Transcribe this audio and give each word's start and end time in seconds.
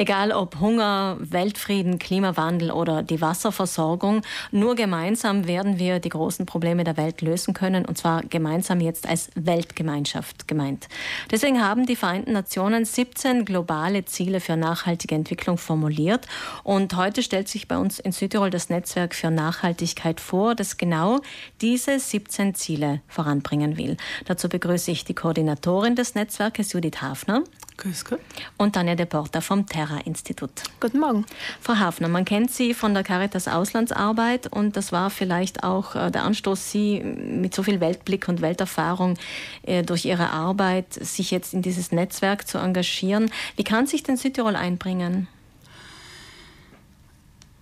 Egal 0.00 0.32
ob 0.32 0.60
Hunger, 0.60 1.18
Weltfrieden, 1.20 1.98
Klimawandel 1.98 2.70
oder 2.70 3.02
die 3.02 3.20
Wasserversorgung, 3.20 4.22
nur 4.50 4.74
gemeinsam 4.74 5.46
werden 5.46 5.78
wir 5.78 5.98
die 5.98 6.08
großen 6.08 6.46
Probleme 6.46 6.84
der 6.84 6.96
Welt 6.96 7.20
lösen 7.20 7.52
können, 7.52 7.84
und 7.84 7.98
zwar 7.98 8.22
gemeinsam 8.22 8.80
jetzt 8.80 9.06
als 9.06 9.28
Weltgemeinschaft 9.34 10.48
gemeint. 10.48 10.88
Deswegen 11.30 11.62
haben 11.62 11.84
die 11.84 11.96
Vereinten 11.96 12.32
Nationen 12.32 12.86
17 12.86 13.44
globale 13.44 14.06
Ziele 14.06 14.40
für 14.40 14.56
nachhaltige 14.56 15.14
Entwicklung 15.14 15.58
formuliert. 15.58 16.26
Und 16.64 16.96
heute 16.96 17.22
stellt 17.22 17.48
sich 17.48 17.68
bei 17.68 17.76
uns 17.76 17.98
in 17.98 18.12
Südtirol 18.12 18.48
das 18.48 18.70
Netzwerk 18.70 19.14
für 19.14 19.30
Nachhaltigkeit 19.30 20.18
vor, 20.18 20.54
das 20.54 20.78
genau 20.78 21.20
diese 21.60 22.00
17 22.00 22.54
Ziele 22.54 23.02
voranbringen 23.06 23.76
will. 23.76 23.98
Dazu 24.24 24.48
begrüße 24.48 24.90
ich 24.92 25.04
die 25.04 25.14
Koordinatorin 25.14 25.94
des 25.94 26.14
Netzwerkes, 26.14 26.72
Judith 26.72 27.02
Hafner. 27.02 27.44
Grüß 27.80 28.04
Gott. 28.04 28.20
Und 28.58 28.74
Tanja 28.74 28.94
de 28.94 29.06
Porta 29.06 29.40
vom 29.40 29.66
Terra-Institut. 29.66 30.50
Guten 30.80 31.00
Morgen. 31.00 31.24
Frau 31.62 31.76
Hafner, 31.76 32.08
man 32.08 32.26
kennt 32.26 32.50
Sie 32.50 32.74
von 32.74 32.92
der 32.92 33.02
Caritas 33.02 33.48
Auslandsarbeit 33.48 34.52
und 34.52 34.76
das 34.76 34.92
war 34.92 35.08
vielleicht 35.08 35.64
auch 35.64 35.94
äh, 35.94 36.10
der 36.10 36.24
Anstoß, 36.24 36.70
Sie 36.70 37.00
mit 37.00 37.54
so 37.54 37.62
viel 37.62 37.80
Weltblick 37.80 38.28
und 38.28 38.42
Welterfahrung 38.42 39.16
äh, 39.62 39.82
durch 39.82 40.04
Ihre 40.04 40.28
Arbeit, 40.28 40.92
sich 40.92 41.30
jetzt 41.30 41.54
in 41.54 41.62
dieses 41.62 41.90
Netzwerk 41.90 42.46
zu 42.46 42.58
engagieren. 42.58 43.30
Wie 43.56 43.64
kann 43.64 43.86
sich 43.86 44.02
denn 44.02 44.18
Südtirol 44.18 44.56
einbringen? 44.56 45.26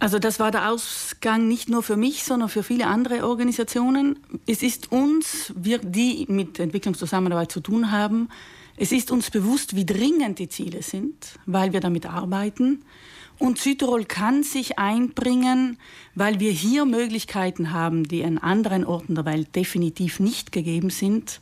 Also 0.00 0.18
das 0.18 0.40
war 0.40 0.50
der 0.50 0.68
Ausgang 0.68 1.46
nicht 1.46 1.68
nur 1.68 1.84
für 1.84 1.96
mich, 1.96 2.24
sondern 2.24 2.48
für 2.48 2.64
viele 2.64 2.88
andere 2.88 3.24
Organisationen. 3.24 4.18
Es 4.48 4.64
ist 4.64 4.90
uns, 4.90 5.52
wir, 5.56 5.78
die 5.78 6.26
mit 6.28 6.58
Entwicklungszusammenarbeit 6.58 7.52
zu 7.52 7.60
tun 7.60 7.92
haben, 7.92 8.28
es 8.78 8.92
ist 8.92 9.10
uns 9.10 9.30
bewusst, 9.30 9.74
wie 9.74 9.84
dringend 9.84 10.38
die 10.38 10.48
Ziele 10.48 10.82
sind, 10.82 11.38
weil 11.46 11.72
wir 11.72 11.80
damit 11.80 12.06
arbeiten. 12.06 12.84
Und 13.38 13.58
Südtirol 13.58 14.04
kann 14.04 14.42
sich 14.42 14.78
einbringen, 14.78 15.78
weil 16.14 16.40
wir 16.40 16.52
hier 16.52 16.84
Möglichkeiten 16.84 17.72
haben, 17.72 18.04
die 18.04 18.24
an 18.24 18.38
anderen 18.38 18.84
Orten 18.84 19.14
der 19.14 19.24
Welt 19.24 19.54
definitiv 19.54 20.20
nicht 20.20 20.52
gegeben 20.52 20.90
sind. 20.90 21.40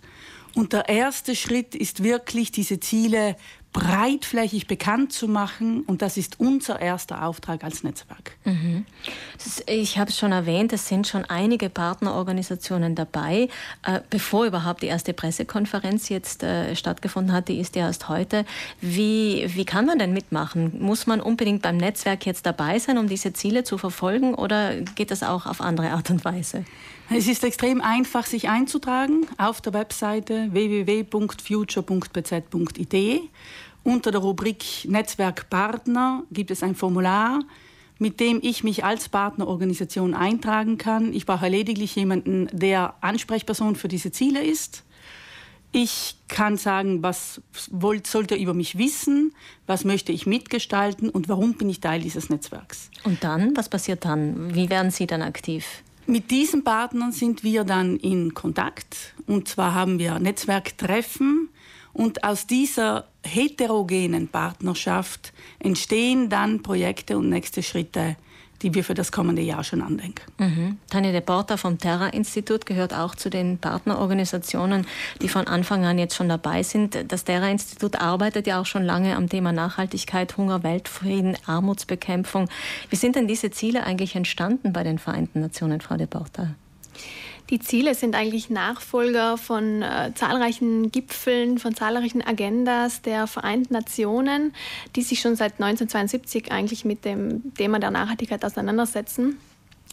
Und 0.54 0.72
der 0.72 0.88
erste 0.88 1.36
Schritt 1.36 1.74
ist 1.74 2.02
wirklich, 2.02 2.50
diese 2.50 2.80
Ziele 2.80 3.36
breitflächig 3.76 4.66
bekannt 4.66 5.12
zu 5.12 5.28
machen. 5.28 5.82
Und 5.82 6.00
das 6.00 6.16
ist 6.16 6.40
unser 6.40 6.80
erster 6.80 7.22
Auftrag 7.24 7.62
als 7.62 7.84
Netzwerk. 7.84 8.32
Mhm. 8.44 8.86
Ich 9.66 9.98
habe 9.98 10.10
es 10.10 10.18
schon 10.18 10.32
erwähnt, 10.32 10.72
es 10.72 10.88
sind 10.88 11.06
schon 11.06 11.26
einige 11.26 11.68
Partnerorganisationen 11.68 12.94
dabei. 12.94 13.48
Äh, 13.84 14.00
bevor 14.08 14.46
überhaupt 14.46 14.82
die 14.82 14.86
erste 14.86 15.12
Pressekonferenz 15.12 16.08
jetzt 16.08 16.42
äh, 16.42 16.74
stattgefunden 16.74 17.34
hat, 17.34 17.48
die 17.48 17.60
ist 17.60 17.76
ja 17.76 17.86
erst 17.86 18.08
heute. 18.08 18.46
Wie, 18.80 19.46
wie 19.54 19.66
kann 19.66 19.84
man 19.84 19.98
denn 19.98 20.14
mitmachen? 20.14 20.80
Muss 20.80 21.06
man 21.06 21.20
unbedingt 21.20 21.60
beim 21.60 21.76
Netzwerk 21.76 22.24
jetzt 22.24 22.46
dabei 22.46 22.78
sein, 22.78 22.96
um 22.96 23.08
diese 23.08 23.34
Ziele 23.34 23.62
zu 23.64 23.76
verfolgen? 23.76 24.34
Oder 24.34 24.80
geht 24.80 25.10
das 25.10 25.22
auch 25.22 25.44
auf 25.44 25.60
andere 25.60 25.90
Art 25.90 26.08
und 26.08 26.24
Weise? 26.24 26.64
Es 27.08 27.28
ist 27.28 27.44
extrem 27.44 27.80
einfach, 27.80 28.26
sich 28.26 28.48
einzutragen 28.48 29.28
auf 29.38 29.60
der 29.60 29.72
Webseite 29.74 30.52
www.future.bz.id. 30.52 33.20
Unter 33.84 34.10
der 34.10 34.20
Rubrik 34.20 34.64
Netzwerkpartner 34.86 36.24
gibt 36.32 36.50
es 36.50 36.64
ein 36.64 36.74
Formular, 36.74 37.44
mit 38.00 38.18
dem 38.18 38.40
ich 38.42 38.64
mich 38.64 38.84
als 38.84 39.08
Partnerorganisation 39.08 40.14
eintragen 40.14 40.78
kann. 40.78 41.12
Ich 41.12 41.26
brauche 41.26 41.46
lediglich 41.46 41.94
jemanden, 41.94 42.48
der 42.52 42.94
Ansprechperson 43.00 43.76
für 43.76 43.86
diese 43.86 44.10
Ziele 44.10 44.44
ist. 44.44 44.82
Ich 45.70 46.16
kann 46.26 46.56
sagen, 46.56 47.04
was 47.04 47.40
wollt, 47.70 48.08
sollte 48.08 48.34
er 48.34 48.40
über 48.40 48.54
mich 48.54 48.78
wissen, 48.78 49.32
was 49.66 49.84
möchte 49.84 50.10
ich 50.10 50.26
mitgestalten 50.26 51.08
und 51.08 51.28
warum 51.28 51.54
bin 51.54 51.70
ich 51.70 51.78
Teil 51.80 52.00
dieses 52.00 52.30
Netzwerks. 52.30 52.90
Und 53.04 53.22
dann, 53.22 53.56
was 53.56 53.68
passiert 53.68 54.04
dann? 54.04 54.52
Wie 54.54 54.70
werden 54.70 54.90
Sie 54.90 55.06
dann 55.06 55.22
aktiv? 55.22 55.84
Mit 56.08 56.30
diesen 56.30 56.62
Partnern 56.62 57.10
sind 57.10 57.42
wir 57.42 57.64
dann 57.64 57.96
in 57.96 58.32
Kontakt. 58.32 59.14
Und 59.26 59.48
zwar 59.48 59.74
haben 59.74 59.98
wir 59.98 60.20
Netzwerktreffen. 60.20 61.48
Und 61.92 62.22
aus 62.22 62.46
dieser 62.46 63.08
heterogenen 63.24 64.28
Partnerschaft 64.28 65.32
entstehen 65.58 66.28
dann 66.28 66.62
Projekte 66.62 67.18
und 67.18 67.28
nächste 67.28 67.62
Schritte, 67.62 68.16
die 68.62 68.74
wir 68.74 68.84
für 68.84 68.94
das 68.94 69.12
kommende 69.12 69.42
Jahr 69.42 69.64
schon 69.64 69.82
andenken. 69.82 70.22
Mhm. 70.38 70.78
Tanja 70.90 71.12
de 71.12 71.20
Porta 71.20 71.56
vom 71.56 71.78
Terra-Institut 71.78 72.66
gehört 72.66 72.94
auch 72.94 73.14
zu 73.14 73.30
den 73.30 73.58
Partnerorganisationen, 73.58 74.86
die 75.22 75.28
von 75.28 75.46
Anfang 75.46 75.84
an 75.84 75.98
jetzt 75.98 76.14
schon 76.14 76.28
dabei 76.28 76.62
sind. 76.62 77.12
Das 77.12 77.24
Terra-Institut 77.24 78.00
arbeitet 78.00 78.46
ja 78.46 78.60
auch 78.60 78.66
schon 78.66 78.84
lange 78.84 79.16
am 79.16 79.28
Thema 79.28 79.52
Nachhaltigkeit, 79.52 80.36
Hunger, 80.36 80.62
Weltfrieden, 80.62 81.36
Armutsbekämpfung. 81.46 82.48
Wie 82.90 82.96
sind 82.96 83.16
denn 83.16 83.28
diese 83.28 83.50
Ziele 83.50 83.84
eigentlich 83.84 84.16
entstanden 84.16 84.72
bei 84.72 84.82
den 84.82 84.98
Vereinten 84.98 85.40
Nationen, 85.40 85.80
Frau 85.80 85.96
de 85.96 86.06
Porta? 86.06 86.54
Die 87.50 87.60
Ziele 87.60 87.94
sind 87.94 88.16
eigentlich 88.16 88.50
Nachfolger 88.50 89.38
von 89.38 89.82
äh, 89.82 90.12
zahlreichen 90.14 90.90
Gipfeln, 90.90 91.58
von 91.58 91.74
zahlreichen 91.76 92.20
Agendas 92.22 93.02
der 93.02 93.26
Vereinten 93.28 93.72
Nationen, 93.72 94.52
die 94.96 95.02
sich 95.02 95.20
schon 95.20 95.36
seit 95.36 95.54
1972 95.54 96.50
eigentlich 96.50 96.84
mit 96.84 97.04
dem 97.04 97.54
Thema 97.54 97.78
der 97.78 97.92
Nachhaltigkeit 97.92 98.44
auseinandersetzen. 98.44 99.38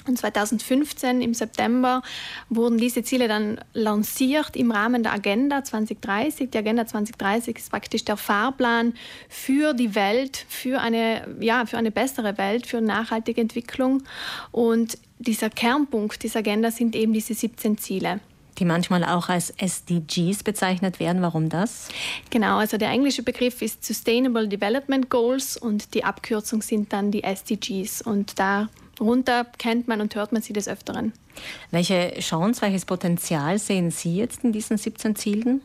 Und 0.05 0.17
2015 0.17 1.21
im 1.21 1.33
September 1.33 2.01
wurden 2.49 2.77
diese 2.77 3.03
Ziele 3.03 3.27
dann 3.27 3.59
lanciert 3.73 4.57
im 4.57 4.71
Rahmen 4.71 5.03
der 5.03 5.13
Agenda 5.13 5.63
2030. 5.63 6.49
Die 6.51 6.57
Agenda 6.57 6.85
2030 6.85 7.57
ist 7.57 7.69
praktisch 7.69 8.03
der 8.03 8.17
Fahrplan 8.17 8.95
für 9.29 9.73
die 9.73 9.95
Welt, 9.95 10.45
für 10.49 10.81
eine, 10.81 11.25
ja, 11.39 11.65
für 11.65 11.77
eine 11.77 11.91
bessere 11.91 12.37
Welt, 12.37 12.67
für 12.67 12.81
nachhaltige 12.81 13.39
Entwicklung. 13.39 14.03
Und 14.51 14.97
dieser 15.23 15.49
Kernpunkt 15.49 16.23
dieser 16.23 16.39
Agenda 16.39 16.71
sind 16.71 16.95
eben 16.95 17.13
diese 17.13 17.33
17 17.33 17.77
Ziele 17.77 18.19
die 18.59 18.65
manchmal 18.65 19.03
auch 19.03 19.29
als 19.29 19.49
SDGs 19.49 20.43
bezeichnet 20.43 20.99
werden. 20.99 21.21
Warum 21.21 21.49
das? 21.49 21.87
Genau, 22.29 22.57
also 22.57 22.77
der 22.77 22.89
englische 22.89 23.23
Begriff 23.23 23.61
ist 23.61 23.83
Sustainable 23.83 24.47
Development 24.47 25.09
Goals 25.09 25.57
und 25.57 25.93
die 25.93 26.03
Abkürzung 26.03 26.61
sind 26.61 26.93
dann 26.93 27.11
die 27.11 27.23
SDGs. 27.23 28.01
Und 28.01 28.35
darunter 28.39 29.45
kennt 29.57 29.87
man 29.87 30.01
und 30.01 30.15
hört 30.15 30.31
man 30.31 30.41
sie 30.41 30.53
des 30.53 30.67
Öfteren. 30.67 31.13
Welche 31.71 32.13
Chance, 32.19 32.61
welches 32.61 32.85
Potenzial 32.85 33.57
sehen 33.57 33.89
Sie 33.89 34.17
jetzt 34.17 34.43
in 34.43 34.51
diesen 34.51 34.77
17 34.77 35.15
Zielen? 35.15 35.61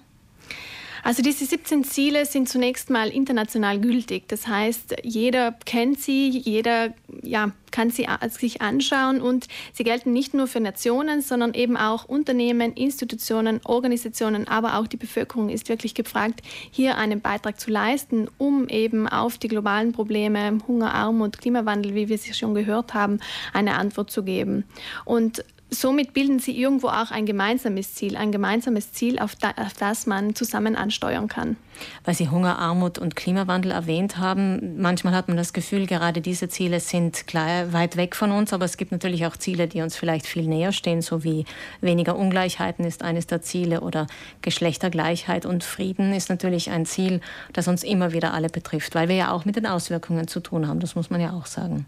Also 1.02 1.22
diese 1.22 1.44
17 1.44 1.84
Ziele 1.84 2.26
sind 2.26 2.48
zunächst 2.48 2.90
mal 2.90 3.08
international 3.08 3.80
gültig. 3.80 4.28
Das 4.28 4.46
heißt, 4.46 4.96
jeder 5.02 5.52
kennt 5.64 6.00
sie, 6.00 6.28
jeder 6.28 6.94
ja, 7.22 7.52
kann 7.70 7.90
sie 7.90 8.06
sich 8.30 8.62
anschauen 8.62 9.20
und 9.20 9.46
sie 9.72 9.84
gelten 9.84 10.12
nicht 10.12 10.34
nur 10.34 10.46
für 10.46 10.60
Nationen, 10.60 11.20
sondern 11.22 11.54
eben 11.54 11.76
auch 11.76 12.04
Unternehmen, 12.04 12.72
Institutionen, 12.72 13.60
Organisationen, 13.64 14.48
aber 14.48 14.78
auch 14.78 14.86
die 14.86 14.96
Bevölkerung 14.96 15.48
ist 15.48 15.68
wirklich 15.68 15.94
gefragt, 15.94 16.40
hier 16.70 16.96
einen 16.96 17.20
Beitrag 17.20 17.60
zu 17.60 17.70
leisten, 17.70 18.28
um 18.38 18.68
eben 18.68 19.08
auf 19.08 19.38
die 19.38 19.48
globalen 19.48 19.92
Probleme 19.92 20.58
Hunger, 20.66 20.94
Armut, 20.94 21.38
Klimawandel, 21.38 21.94
wie 21.94 22.08
wir 22.08 22.18
sie 22.18 22.34
schon 22.34 22.54
gehört 22.54 22.94
haben, 22.94 23.20
eine 23.52 23.74
Antwort 23.74 24.10
zu 24.10 24.22
geben. 24.22 24.64
Und 25.04 25.44
somit 25.70 26.14
bilden 26.14 26.38
sie 26.38 26.58
irgendwo 26.58 26.88
auch 26.88 27.10
ein 27.10 27.26
gemeinsames 27.26 27.94
Ziel, 27.94 28.16
ein 28.16 28.32
gemeinsames 28.32 28.92
Ziel, 28.92 29.18
auf, 29.18 29.34
da, 29.36 29.50
auf, 29.50 29.74
das 29.74 30.06
man 30.06 30.34
zusammen 30.34 30.76
ansteuern 30.76 31.28
kann. 31.28 31.56
Weil 32.04 32.14
Sie 32.14 32.28
Hunger, 32.28 32.58
Armut 32.58 32.98
und 32.98 33.14
Klimawandel 33.14 33.70
erwähnt 33.70 34.18
haben, 34.18 34.80
manchmal 34.80 35.14
hat 35.14 35.28
man 35.28 35.36
das 35.36 35.52
Gefühl, 35.52 35.86
gerade 35.86 36.20
diese 36.20 36.48
Ziele 36.48 36.80
sind 36.80 37.26
klar 37.26 37.72
weit 37.72 37.96
weg 37.96 38.16
von 38.16 38.32
uns, 38.32 38.52
aber 38.52 38.64
es 38.64 38.76
gibt 38.76 38.90
natürlich 38.90 39.26
auch 39.26 39.36
Ziele, 39.36 39.68
die 39.68 39.82
uns 39.82 39.94
vielleicht 39.94 40.26
viel 40.26 40.48
näher 40.48 40.72
stehen, 40.72 41.02
so 41.02 41.22
wie 41.22 41.44
weniger 41.80 42.16
Ungleichheiten 42.16 42.84
ist 42.84 43.02
eines 43.02 43.26
der 43.26 43.42
Ziele 43.42 43.82
oder 43.82 44.06
Geschlechtergleichheit 44.42 45.46
und 45.46 45.62
Frieden 45.62 46.12
ist 46.12 46.30
natürlich 46.30 46.70
ein 46.70 46.86
Ziel, 46.86 47.20
das 47.52 47.68
uns 47.68 47.84
immer 47.84 48.12
wieder 48.12 48.34
alle 48.34 48.48
betrifft, 48.48 48.94
weil 48.94 49.08
wir 49.08 49.16
ja 49.16 49.30
auch 49.30 49.44
mit 49.44 49.56
den 49.56 49.66
Auswirkungen 49.66 50.26
zu 50.26 50.40
tun 50.40 50.66
haben, 50.66 50.80
das 50.80 50.96
muss 50.96 51.10
man 51.10 51.20
ja 51.20 51.32
auch 51.32 51.46
sagen. 51.46 51.86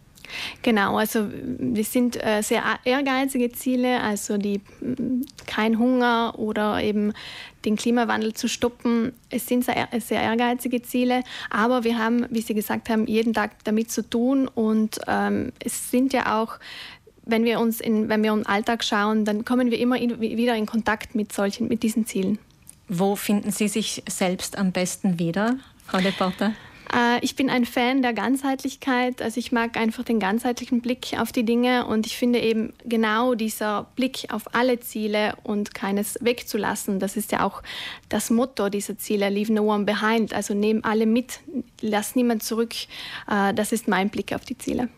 Genau, 0.63 0.97
also 0.97 1.29
wir 1.31 1.85
sind 1.85 2.23
äh, 2.23 2.43
sehr 2.43 2.63
ehrgeizige 2.85 3.53
Ziele, 3.53 4.01
also 4.01 4.37
die 4.37 4.61
kein 5.47 5.79
Hunger 5.79 6.35
oder 6.39 6.83
eben 6.83 7.13
den 7.65 7.77
Klimawandel 7.77 8.35
zu 8.35 8.49
stoppen. 8.49 9.13
Es 9.29 9.47
sind 9.47 9.65
sehr, 9.65 9.89
sehr 10.01 10.23
ehrgeizige 10.23 10.83
Ziele, 10.83 11.23
aber 11.51 11.85
wir 11.85 11.99
haben, 11.99 12.27
wie 12.31 12.41
Sie 12.41 12.55
gesagt 12.55 12.89
haben, 12.89 13.07
jeden 13.07 13.35
Tag 13.35 13.65
damit 13.65 13.91
zu 13.91 14.09
tun 14.09 14.49
und 14.49 15.01
ähm, 15.07 15.53
es 15.63 15.91
sind 15.91 16.13
ja 16.13 16.41
auch 16.41 16.59
wenn 17.27 17.45
wir 17.45 17.61
uns 17.61 17.81
in, 17.81 18.09
wenn 18.09 18.23
wir 18.23 18.33
im 18.33 18.47
Alltag 18.47 18.83
schauen, 18.83 19.25
dann 19.25 19.45
kommen 19.45 19.71
wir 19.71 19.79
immer 19.79 19.99
in, 19.99 20.21
wieder 20.21 20.57
in 20.57 20.67
Kontakt 20.67 21.15
mit 21.15 21.33
solchen, 21.33 21.69
mit 21.69 21.83
diesen 21.83 22.07
Zielen. 22.07 22.39
Wo 22.89 23.15
finden 23.15 23.53
Sie 23.53 23.69
sich 23.69 24.03
selbst 24.09 24.59
am 24.59 24.73
besten 24.73 25.19
wieder, 25.19 25.59
Frau 25.87 25.99
Leporter? 25.99 26.55
Äh, 26.95 27.19
ich 27.23 27.37
bin 27.37 27.51
ein 27.51 27.65
Fan 27.65 28.03
der 28.03 28.13
Ganzheitlichkeit. 28.13 29.23
Also 29.23 29.39
ich 29.39 29.53
mag 29.53 29.77
einfach 29.77 30.05
den 30.05 30.21
ganzheitlichen 30.21 30.81
Blick 30.81 31.15
auf 31.19 31.33
die 31.33 31.45
Dinge 31.45 31.87
und 31.87 32.07
ich 32.07 32.17
finde 32.17 32.41
eben 32.41 32.73
genau 32.85 33.35
dieser 33.35 33.87
Blick 33.97 34.27
auf 34.31 34.55
alle 34.55 34.81
Ziele 34.81 35.35
und 35.43 35.75
keines 35.75 36.19
wegzulassen. 36.21 36.99
Das 36.99 37.17
ist 37.17 37.33
ja 37.33 37.45
auch 37.45 37.63
das 38.09 38.31
Motto 38.31 38.69
dieser 38.69 38.99
Ziele, 38.99 39.29
Leave 39.29 39.53
No 39.53 39.73
One 39.73 39.85
Behind. 39.85 40.35
Also 40.35 40.55
nehmen 40.55 40.85
alle 40.85 41.07
mit, 41.07 41.41
lass 41.81 42.17
niemand 42.17 42.43
zurück. 42.43 42.75
Äh, 43.29 43.55
das 43.55 43.73
ist 43.73 43.89
mein 43.89 44.11
Blick 44.11 44.33
auf 44.33 44.45
die 44.45 44.59
Ziele. 44.59 44.89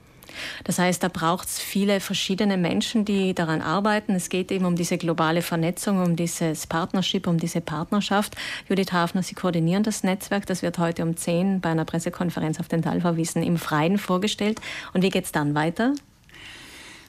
Das 0.64 0.78
heißt, 0.78 1.02
da 1.02 1.08
braucht 1.08 1.48
es 1.48 1.58
viele 1.58 2.00
verschiedene 2.00 2.56
Menschen, 2.56 3.04
die 3.04 3.34
daran 3.34 3.62
arbeiten. 3.62 4.14
Es 4.14 4.28
geht 4.28 4.50
eben 4.52 4.64
um 4.64 4.76
diese 4.76 4.98
globale 4.98 5.42
Vernetzung, 5.42 6.02
um 6.02 6.16
dieses 6.16 6.66
Partnership, 6.66 7.26
um 7.26 7.38
diese 7.38 7.60
Partnerschaft. 7.60 8.36
Judith 8.68 8.92
Hafner, 8.92 9.22
Sie 9.22 9.34
koordinieren 9.34 9.82
das 9.82 10.02
Netzwerk. 10.02 10.46
Das 10.46 10.62
wird 10.62 10.78
heute 10.78 11.02
um 11.02 11.16
10 11.16 11.60
bei 11.60 11.70
einer 11.70 11.84
Pressekonferenz 11.84 12.60
auf 12.60 12.68
den 12.68 12.82
Talverwiesen 12.82 13.42
im 13.42 13.56
Freien 13.56 13.98
vorgestellt. 13.98 14.60
Und 14.92 15.02
wie 15.02 15.10
geht 15.10 15.24
es 15.24 15.32
dann 15.32 15.54
weiter? 15.54 15.94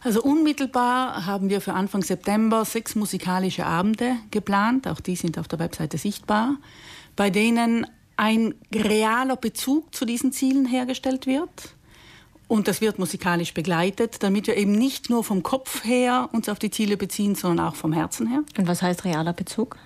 Also 0.03 0.21
unmittelbar 0.21 1.25
haben 1.25 1.49
wir 1.49 1.61
für 1.61 1.73
Anfang 1.73 2.01
September 2.01 2.65
sechs 2.65 2.95
musikalische 2.95 3.65
Abende 3.65 4.17
geplant. 4.31 4.87
Auch 4.87 4.99
die 4.99 5.15
sind 5.15 5.37
auf 5.37 5.47
der 5.47 5.59
Webseite 5.59 5.97
sichtbar, 5.97 6.57
bei 7.15 7.29
denen 7.29 7.87
ein 8.17 8.53
realer 8.73 9.37
Bezug 9.37 9.95
zu 9.95 10.05
diesen 10.05 10.33
Zielen 10.33 10.65
hergestellt 10.65 11.25
wird 11.25 11.75
und 12.47 12.67
das 12.67 12.81
wird 12.81 12.99
musikalisch 12.99 13.53
begleitet, 13.53 14.21
damit 14.21 14.47
wir 14.47 14.57
eben 14.57 14.73
nicht 14.73 15.09
nur 15.09 15.23
vom 15.23 15.43
Kopf 15.43 15.83
her 15.83 16.29
uns 16.33 16.49
auf 16.49 16.59
die 16.59 16.71
Ziele 16.71 16.97
beziehen, 16.97 17.35
sondern 17.35 17.67
auch 17.67 17.75
vom 17.75 17.93
Herzen 17.93 18.27
her. 18.27 18.43
Und 18.57 18.67
was 18.67 18.81
heißt 18.81 19.05
realer 19.05 19.33
Bezug? 19.33 19.77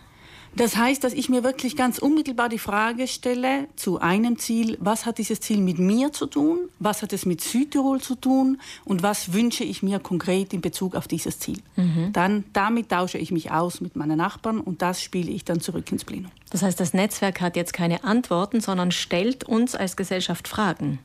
Das 0.58 0.76
heißt, 0.76 1.04
dass 1.04 1.14
ich 1.14 1.30
mir 1.30 1.44
wirklich 1.44 1.76
ganz 1.76 2.00
unmittelbar 2.00 2.50
die 2.50 2.58
Frage 2.58 3.08
stelle 3.08 3.68
zu 3.76 4.00
einem 4.00 4.40
Ziel, 4.40 4.76
was 4.82 5.06
hat 5.06 5.20
dieses 5.20 5.40
Ziel 5.40 5.60
mit 5.60 5.78
mir 5.78 6.12
zu 6.12 6.26
tun, 6.26 6.70
was 6.80 7.04
hat 7.04 7.14
es 7.14 7.28
mit 7.28 7.42
Südtirol 7.42 8.02
zu 8.02 8.16
tun 8.16 8.60
und 8.84 9.04
was 9.04 9.34
wünsche 9.34 9.64
ich 9.64 9.84
mir 9.84 10.00
konkret 10.00 10.54
in 10.54 10.62
Bezug 10.62 10.96
auf 10.96 11.08
dieses 11.08 11.38
Ziel. 11.38 11.60
Mhm. 11.76 12.12
Dann 12.12 12.44
damit 12.54 12.90
tausche 12.90 13.20
ich 13.20 13.32
mich 13.32 13.52
aus 13.52 13.82
mit 13.82 13.96
meinen 13.96 14.18
Nachbarn 14.18 14.60
und 14.60 14.82
das 14.82 15.02
spiele 15.02 15.30
ich 15.30 15.46
dann 15.46 15.60
zurück 15.60 15.92
ins 15.92 16.04
Plenum. 16.06 16.32
Das 16.50 16.64
heißt, 16.64 16.80
das 16.80 16.94
Netzwerk 16.94 17.40
hat 17.40 17.56
jetzt 17.56 17.74
keine 17.74 18.04
Antworten, 18.04 18.60
sondern 18.60 18.92
stellt 18.92 19.44
uns 19.44 19.76
als 19.76 19.96
Gesellschaft 19.96 20.48
Fragen. 20.48 20.98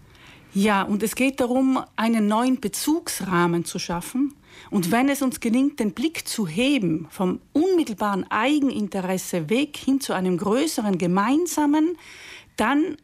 Ja, 0.54 0.82
und 0.82 1.02
es 1.02 1.14
geht 1.14 1.40
darum, 1.40 1.82
einen 1.96 2.26
neuen 2.26 2.60
Bezugsrahmen 2.60 3.64
zu 3.64 3.78
schaffen. 3.78 4.34
Und 4.70 4.90
wenn 4.90 5.08
es 5.08 5.22
uns 5.22 5.40
gelingt, 5.40 5.81
den 5.81 5.93
Blick 5.93 6.28
zu 6.28 6.46
heben 6.46 7.06
vom 7.10 7.40
unmittelbaren 7.52 8.31
Eigeninteresse 8.31 9.49
weg 9.49 9.76
hin 9.76 10.00
zu 10.00 10.12
einem 10.12 10.37
größeren 10.37 10.99
gemeinsamen, 10.99 11.96
dann 12.56 12.96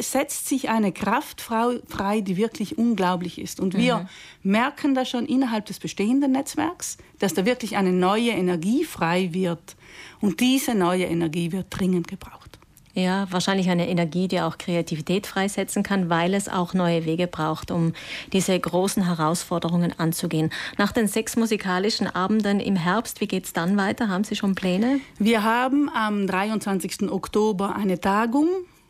setzt 0.00 0.48
sich 0.48 0.70
eine 0.70 0.92
Kraft 0.92 1.40
frei, 1.40 2.20
die 2.20 2.36
wirklich 2.36 2.78
unglaublich 2.78 3.38
ist. 3.38 3.60
Und 3.60 3.76
wir 3.76 4.08
mhm. 4.42 4.50
merken 4.50 4.94
da 4.94 5.04
schon 5.04 5.26
innerhalb 5.26 5.66
des 5.66 5.78
bestehenden 5.78 6.32
Netzwerks, 6.32 6.96
dass 7.18 7.34
da 7.34 7.44
wirklich 7.44 7.76
eine 7.76 7.92
neue 7.92 8.30
Energie 8.30 8.84
frei 8.84 9.30
wird. 9.32 9.76
Und 10.20 10.40
diese 10.40 10.74
neue 10.74 11.04
Energie 11.04 11.52
wird 11.52 11.66
dringend 11.70 12.08
gebraucht. 12.08 12.51
Ja, 12.94 13.26
wahrscheinlich 13.30 13.70
eine 13.70 13.88
Energie, 13.88 14.28
die 14.28 14.42
auch 14.42 14.58
Kreativität 14.58 15.26
freisetzen 15.26 15.82
kann, 15.82 16.10
weil 16.10 16.34
es 16.34 16.48
auch 16.48 16.74
neue 16.74 17.06
Wege 17.06 17.26
braucht, 17.26 17.70
um 17.70 17.94
diese 18.34 18.58
großen 18.58 19.06
Herausforderungen 19.06 19.98
anzugehen. 19.98 20.50
Nach 20.76 20.92
den 20.92 21.08
sechs 21.08 21.36
musikalischen 21.36 22.06
Abenden 22.06 22.60
im 22.60 22.76
Herbst, 22.76 23.22
wie 23.22 23.26
geht 23.26 23.46
es 23.46 23.54
dann 23.54 23.78
weiter? 23.78 24.08
Haben 24.08 24.24
Sie 24.24 24.36
schon 24.36 24.54
Pläne? 24.54 25.00
Wir 25.18 25.42
haben 25.42 25.88
am 25.88 26.26
23. 26.26 27.10
Oktober 27.10 27.74
eine 27.74 27.98
Tagung, 27.98 28.48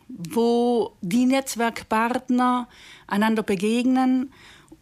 wo 0.09 0.93
die 1.01 1.27
Netzwerkpartner 1.27 2.69
einander 3.07 3.45
begegnen 3.45 4.33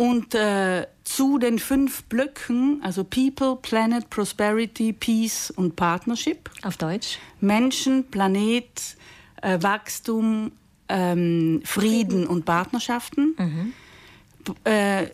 und 0.01 0.35
äh, 0.35 0.87
zu 1.05 1.37
den 1.37 1.59
fünf 1.59 2.05
Blöcken, 2.05 2.81
also 2.83 3.05
People, 3.05 3.59
Planet, 3.61 4.09
Prosperity, 4.09 4.95
Peace 4.95 5.51
und 5.51 5.77
Partnership. 5.77 6.49
Auf 6.63 6.79
Deutsch? 6.79 7.19
Menschen, 7.43 8.05
Planet, 8.05 8.97
äh, 9.43 9.63
Wachstum, 9.63 10.53
ähm, 10.89 11.61
Frieden 11.67 12.27
und 12.27 12.47
Partnerschaften. 12.47 13.37
Mhm. 13.37 13.73
Äh, 14.65 15.09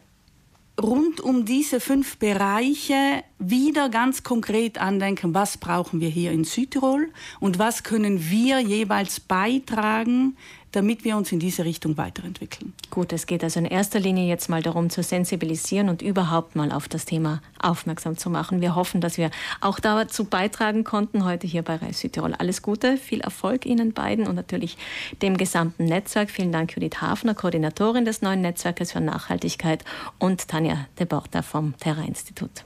rund 0.81 1.21
um 1.21 1.45
diese 1.45 1.81
fünf 1.81 2.19
Bereiche 2.19 3.25
wieder 3.41 3.89
ganz 3.89 4.23
konkret 4.23 4.79
andenken, 4.79 5.35
was 5.35 5.59
brauchen 5.59 6.01
wir 6.01 6.11
hier 6.11 6.31
in 6.31 6.45
Südtirol 6.45 7.09
und 7.41 7.59
was 7.59 7.83
können 7.83 8.31
wir 8.31 8.61
jeweils 8.61 9.19
beitragen, 9.19 10.37
damit 10.77 11.05
wir 11.05 11.17
uns 11.17 11.33
in 11.33 11.39
diese 11.39 11.65
Richtung 11.65 11.97
weiterentwickeln. 11.97 12.75
Gut, 12.91 13.11
es 13.15 13.25
geht 13.25 13.43
also 13.43 13.59
in 13.59 13.65
erster 13.65 13.99
Linie 13.99 14.29
jetzt 14.29 14.51
mal 14.51 14.63
darum 14.63 14.91
zu 14.91 15.03
sensibilisieren 15.03 15.89
und 15.89 16.03
überhaupt 16.03 16.55
mal 16.55 16.71
auf 16.71 16.87
das 16.87 17.07
Thema 17.07 17.41
aufmerksam 17.59 18.19
zu 18.19 18.29
machen. 18.29 18.61
Wir 18.61 18.75
hoffen, 18.75 19.01
dass 19.01 19.17
wir 19.17 19.31
auch 19.63 19.81
dazu 19.81 20.25
beitragen 20.25 20.85
konnten 20.85 21.25
heute 21.25 21.47
hier 21.47 21.63
bei 21.63 21.77
Reis 21.77 22.01
Südtirol. 22.01 22.35
Alles 22.35 22.61
Gute, 22.61 22.99
viel 22.99 23.21
Erfolg 23.23 23.65
Ihnen 23.65 23.95
beiden 23.95 24.27
und 24.27 24.35
natürlich 24.35 24.77
dem 25.23 25.39
gesamten 25.39 25.87
Netzwerk. 25.87 26.31
Vielen 26.31 26.53
Dank 26.53 26.75
Judith 26.75 27.01
Hafner, 27.01 27.35
Koordinatorin 27.35 28.05
des 28.05 28.21
neuen 28.21 28.43
Netzwerkes 28.43 28.93
für 28.93 29.01
Nachhaltigkeit 29.01 29.83
und 30.19 30.47
Tanja 30.47 30.87
de 30.99 31.07
Borta 31.07 31.41
vom 31.41 31.75
Terra-Institut. 31.79 32.65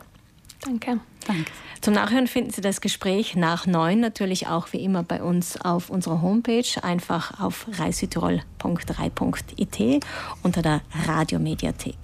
Danke. 0.63 1.01
Danke. 1.27 1.51
Zum 1.81 1.95
Nachhören 1.95 2.27
finden 2.27 2.51
Sie 2.51 2.61
das 2.61 2.83
Gespräch 2.83 3.37
nach 3.37 3.67
neun 3.67 4.01
natürlich 4.01 4.49
auch 4.49 4.73
wie 4.73 4.85
immer 4.85 5.03
bei 5.03 5.23
uns 5.23 5.59
auf 5.61 5.89
unserer 5.89 6.21
Homepage, 6.21 6.63
einfach 6.83 7.41
auf 7.41 7.67
reissüdtirol.3.it 7.73 10.05
unter 10.43 10.63
der 10.63 10.83
Radiomediathek. 11.07 11.97